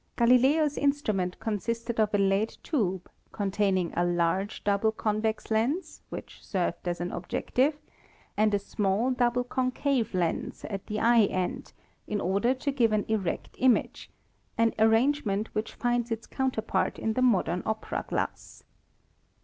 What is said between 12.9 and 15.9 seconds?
an erect image— an arrange ment which